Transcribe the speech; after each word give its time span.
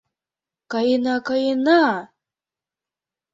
—Каена, 0.71 1.15
каена! 1.27 1.83